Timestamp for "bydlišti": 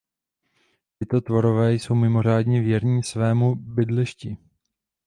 3.55-4.37